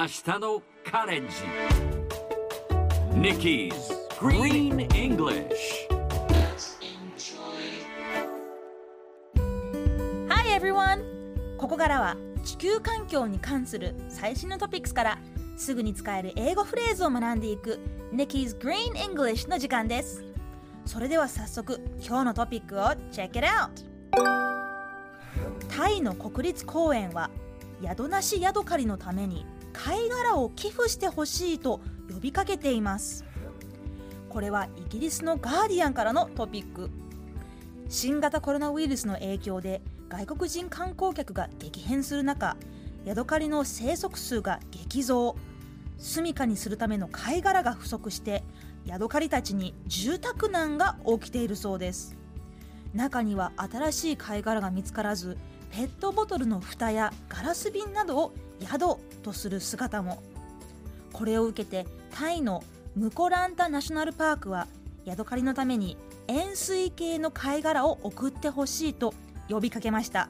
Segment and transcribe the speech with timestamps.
[0.00, 1.34] 明日のカレンジ
[3.18, 3.72] Nikki's
[4.20, 5.48] Green English
[10.28, 11.02] Hi everyone!
[11.56, 15.18] ここからは地球環境に関する最新のトピックスから
[15.56, 17.80] すぐに使える英語フレーズを学んでいく
[18.12, 20.24] Nikki's Green English の時間です。
[20.86, 23.70] それでは早速今日のトピックを Check it out!
[25.76, 27.30] タイの国立公園は
[27.82, 31.80] 宿なし宿狩りのために貝殻を寄付してほしいと
[32.12, 33.24] 呼びかけています。
[34.28, 36.90] これはイギリスのガーディアンからのトピック。
[37.88, 42.56] 新型コロナウイルスの影響で外国人観光客が激変する中
[43.04, 45.36] ヤドカリの生息数が激増
[45.98, 48.44] 住処にするための貝殻が不足して
[48.84, 52.16] ヤドカリたちに住宅難が起きているそうです
[52.94, 55.36] 中には新しい貝殻が見つからず
[55.70, 60.22] ペットボトルの蓋やガラス瓶などを宿とする姿も。
[61.12, 62.62] これを受けてタイの
[62.94, 64.68] ムコランタナショナルパークは
[65.04, 69.14] ヤドカリのために円錐形の貝殻を送ってほしいと
[69.48, 70.28] 呼びかけました。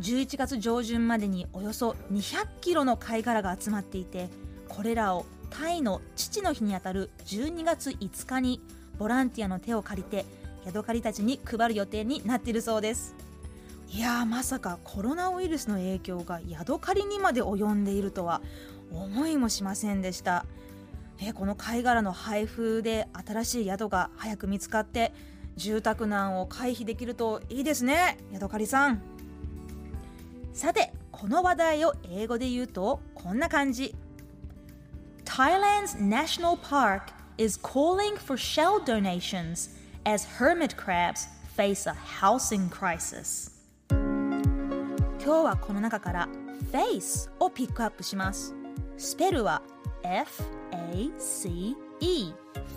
[0.00, 4.28] 11月上旬までにおよそ200キロの貝殻が集まっていて
[4.68, 8.60] これらをタイの父の日にあたる12月5日に
[8.98, 10.26] ボランティアの手を借りて
[10.66, 13.14] ヤドカリたちに配る予定になっているそうです。
[13.88, 18.42] いやまさかコロナウイルスの影響がヤドカリにまで及んでいるとは
[18.90, 20.44] 思いもしませんでした。
[21.18, 25.12] えこの貝殻の配布で新しい宿が早く見つかって
[25.56, 28.18] 住宅難を回避できるといいですね。
[28.32, 29.02] ヤドカリさん。
[30.52, 33.94] さてこの話題を英語で言うとこんな感じ。
[35.24, 39.70] Thailand's national park is calling for shell donations
[40.04, 43.55] as hermit crabs face a housing crisis.
[45.26, 46.28] 今日はこの中から
[46.70, 48.54] face をピックアップします。
[48.96, 49.60] スペルは
[50.04, 51.74] F-A-C-E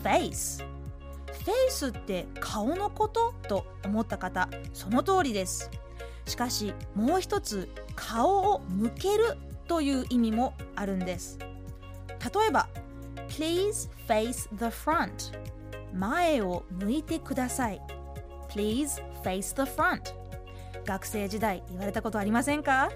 [0.04, 5.70] face フェイスって顔のことと思った方その通りです。
[6.26, 11.38] しかしもう一つ顔を向けるという意味もあるんです。
[11.38, 11.46] 例
[12.48, 12.68] えば
[13.28, 15.38] Please face the front
[15.94, 17.80] 前を向いてください。
[18.50, 20.18] Please face the front
[20.86, 22.90] 学生時代言われたことありませんか？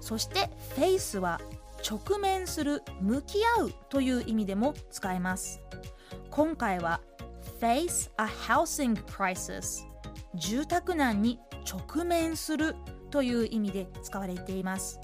[0.00, 1.40] そして face は
[1.88, 5.60] 直面する向き合うという意味でも使えます。
[6.30, 7.00] 今回は
[7.60, 9.84] face a housing crisis
[10.34, 11.38] 住宅難に
[11.70, 12.74] 直面する
[13.10, 14.98] という意味で使われています。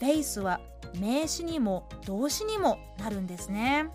[0.00, 0.60] face は
[0.98, 3.88] 名詞にも動詞にもなるんですね。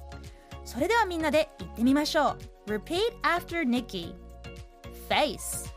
[0.66, 2.36] それではみんなで言ってみましょ
[2.68, 2.72] う。
[2.72, 4.14] Repeat after Nikki
[5.08, 5.72] face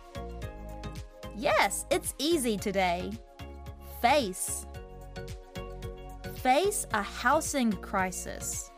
[1.36, 3.10] Yes, it's easy today.
[4.02, 4.66] Face.
[6.42, 8.70] Face a housing crisis.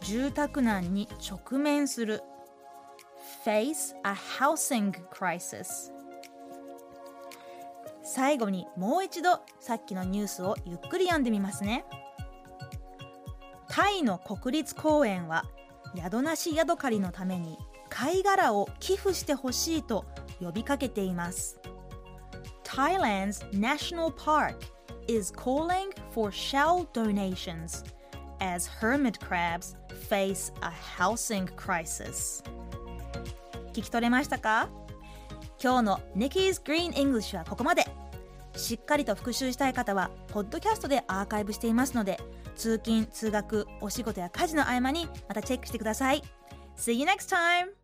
[0.00, 2.22] 住宅難に直面する。
[3.44, 5.92] Face a housing crisis.
[8.02, 11.84] 最後にもう一度さっきのニュースをゆっくり読んでみますね。
[13.68, 15.44] タイの国立公園は
[15.96, 20.04] 宿なし宿狩りのために貝殻を寄付してほしいと
[20.40, 21.58] 呼びかけています
[22.64, 24.56] Thailand's national park
[25.06, 27.84] is calling for shell donations
[28.40, 29.76] as hermit crabs
[30.08, 32.42] face a housing crisis
[33.72, 34.68] 聞き取れましたか
[35.62, 37.86] 今日の Nikki's Green English はここまで
[38.56, 42.18] しっかりと復習したい方はポッドキャストでアーカイブしていますので
[42.56, 46.22] 通勤通学お仕事や家事の合間にまたチェックしてください
[46.76, 47.83] See you next time!